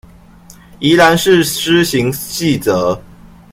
[0.79, 2.99] 宜蘭市施行細則